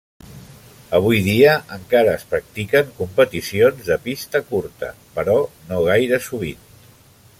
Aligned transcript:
Avui 0.99 1.19
dia 1.27 1.51
encara 1.75 2.15
es 2.21 2.25
practiquen 2.31 2.89
competicions 3.01 3.85
de 3.91 3.99
pista 4.07 4.43
curta, 4.49 4.91
però 5.21 5.37
no 5.71 5.83
gaire 5.91 6.21
sovint. 6.31 6.65